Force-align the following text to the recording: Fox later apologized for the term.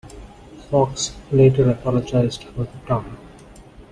Fox 0.71 1.15
later 1.31 1.69
apologized 1.69 2.45
for 2.45 2.61
the 2.63 2.77
term. 2.87 3.17